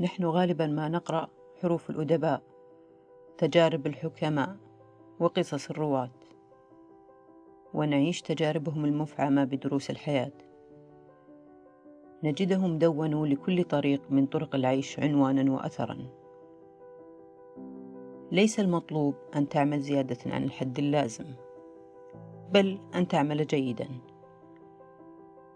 [0.00, 1.28] نحن غالبا ما نقرأ
[1.62, 2.42] حروف الأدباء
[3.38, 4.56] تجارب الحكماء
[5.20, 6.10] وقصص الرواة.
[7.74, 10.32] ونعيش تجاربهم المفعمة بدروس الحياة.
[12.24, 15.98] نجدهم دونوا لكل طريق من طرق العيش عنوانا وأثرا.
[18.32, 21.26] ليس المطلوب أن تعمل زيادة عن الحد اللازم
[22.52, 23.88] بل أن تعمل جيدا.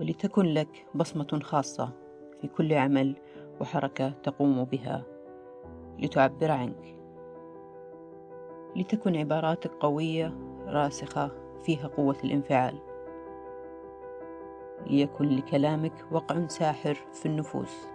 [0.00, 1.92] ولتكن لك بصمة خاصة
[2.40, 3.16] في كل عمل
[3.60, 5.04] وحركة تقوم بها.
[5.98, 6.96] لتعبر عنك.
[8.76, 10.34] لتكن عباراتك قوية
[10.66, 11.30] راسخة
[11.62, 12.78] فيها قوة الانفعال.
[14.86, 17.88] ليكن لكلامك وقع ساحر في النفوس.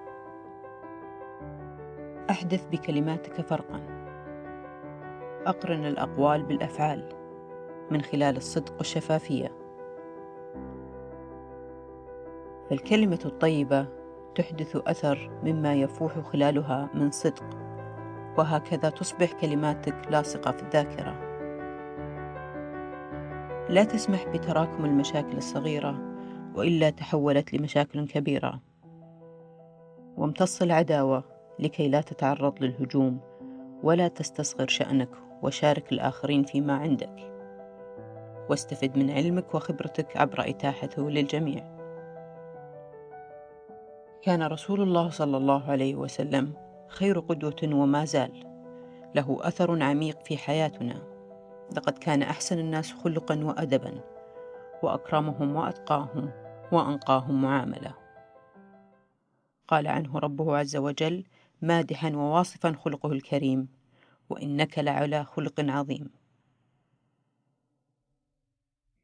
[2.29, 3.79] أحدث بكلماتك فرقا.
[5.45, 7.09] أقرن الأقوال بالأفعال
[7.91, 9.51] من خلال الصدق والشفافية.
[12.69, 14.00] فالكلمة الطيبة
[14.35, 17.57] تحدث أثر مما يفوح خلالها من صدق.
[18.37, 21.31] وهكذا تصبح كلماتك لاصقه في الذاكرة.
[23.69, 25.99] لا تسمح بتراكم المشاكل الصغيرة
[26.55, 28.59] وإلا تحولت لمشاكل كبيرة.
[30.17, 31.23] وامتص العداوة
[31.59, 33.19] لكي لا تتعرض للهجوم
[33.83, 35.09] ولا تستصغر شأنك
[35.41, 37.31] وشارك الآخرين فيما عندك.
[38.49, 41.80] واستفد من علمك وخبرتك عبر إتاحته للجميع.
[44.21, 46.53] كان رسول الله صلى الله عليه وسلم
[46.87, 48.43] خير قدوة وما زال.
[49.15, 51.01] له أثر عميق في حياتنا.
[51.75, 54.01] لقد كان أحسن الناس خلقا وأدبا
[54.83, 56.31] وأكرمهم وأتقاهم
[56.71, 57.93] وأنقاهم معاملة.
[59.67, 61.23] قال عنه ربه عز وجل
[61.61, 63.67] مادحا وواصفا خلقه الكريم
[64.29, 66.09] وإنك لعلى خلق عظيم.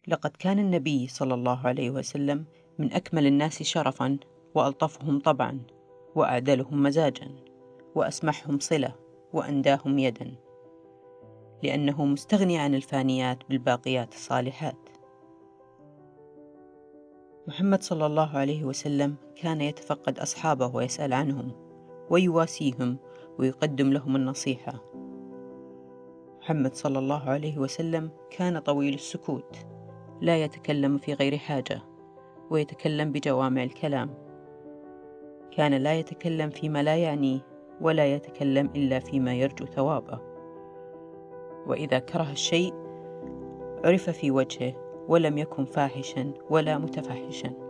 [0.08, 2.46] لقد كان النبي صلى الله عليه وسلم
[2.80, 4.18] من أكمل الناس شرفا
[4.56, 5.60] وألطفهم طبعا
[6.16, 7.28] وأعدلهم مزاجا
[7.96, 8.96] وأسمحهم صلة
[9.34, 10.36] وأنداهم يدا.
[11.64, 14.90] لأنه مستغني عن الفانيات بالباقيات الصالحات.
[17.48, 21.52] محمد صلى الله عليه وسلم كان يتفقد أصحابه ويسأل عنهم
[22.10, 22.98] ويواسيهم
[23.40, 24.84] ويقدم لهم النصيحة.
[26.40, 29.58] محمد صلى الله عليه وسلم كان طويل السكوت
[30.22, 31.82] لا يتكلم في غير حاجة
[32.50, 34.27] ويتكلم بجوامع الكلام.
[35.58, 37.40] كان لا يتكلم فيما لا يعنيه
[37.82, 40.20] ولا يتكلم إلا فيما يرجو ثوابه.
[41.68, 42.74] وإذا كره الشيء
[43.86, 44.74] عرف في وجهه
[45.08, 47.67] ولم يكن فاحشا ولا متفحشا.